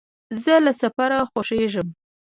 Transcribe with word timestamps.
زه 0.43 0.53
له 0.65 0.71
سفر 0.81 1.09
خوښېږم. 1.31 1.87